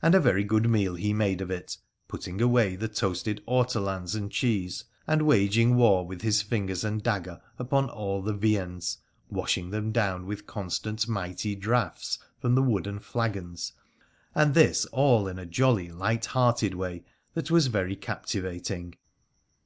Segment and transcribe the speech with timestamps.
[0.00, 1.76] And a very good meal he made of it,
[2.08, 7.42] putting away the toasted ortolans and cheese, and waging war with his fingers and dagger
[7.58, 8.96] upon all the viands,
[9.28, 13.74] washing them down with constant mighty draughts from the wooden flagons,
[14.34, 17.04] and thig all in a jolly, light hearted way
[17.34, 18.94] that was very captivating.